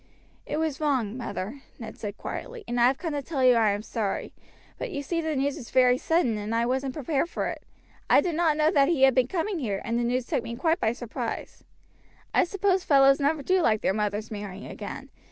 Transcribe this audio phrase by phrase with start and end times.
[0.47, 3.69] "It was wrong, mother," Ned said quietly, "and I have come to tell you I
[3.69, 4.33] am sorry;
[4.79, 7.61] but you see the news was very sudden, and I wasn't prepared for it.
[8.09, 10.55] I did not know that he had been coming here, and the news took me
[10.55, 11.63] quite by surprise.
[12.33, 15.11] I suppose fellows never do like their mothers marrying again.